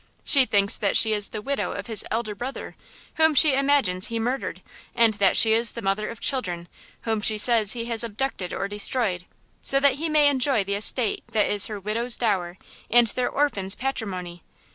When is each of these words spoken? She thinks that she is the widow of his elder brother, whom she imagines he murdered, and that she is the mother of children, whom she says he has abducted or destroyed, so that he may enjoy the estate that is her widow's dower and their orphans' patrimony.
She 0.23 0.47
thinks 0.47 0.79
that 0.79 0.97
she 0.97 1.13
is 1.13 1.29
the 1.29 1.43
widow 1.43 1.73
of 1.73 1.85
his 1.85 2.03
elder 2.09 2.33
brother, 2.33 2.75
whom 3.17 3.35
she 3.35 3.53
imagines 3.53 4.07
he 4.07 4.17
murdered, 4.17 4.63
and 4.95 5.13
that 5.13 5.37
she 5.37 5.53
is 5.53 5.73
the 5.73 5.81
mother 5.83 6.09
of 6.09 6.19
children, 6.19 6.67
whom 7.01 7.21
she 7.21 7.37
says 7.37 7.73
he 7.73 7.85
has 7.85 8.03
abducted 8.03 8.51
or 8.51 8.67
destroyed, 8.67 9.25
so 9.61 9.79
that 9.79 9.97
he 10.01 10.09
may 10.09 10.27
enjoy 10.27 10.63
the 10.63 10.73
estate 10.73 11.23
that 11.33 11.45
is 11.45 11.67
her 11.67 11.79
widow's 11.79 12.17
dower 12.17 12.57
and 12.89 13.05
their 13.09 13.29
orphans' 13.29 13.75
patrimony. 13.75 14.41